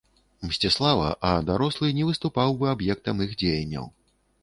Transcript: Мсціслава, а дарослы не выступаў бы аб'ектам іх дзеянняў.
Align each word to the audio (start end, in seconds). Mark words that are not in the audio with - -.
Мсціслава, 0.47 1.09
а 1.33 1.35
дарослы 1.51 1.91
не 1.99 2.09
выступаў 2.09 2.59
бы 2.65 2.73
аб'ектам 2.75 3.25
іх 3.31 3.41
дзеянняў. 3.47 3.85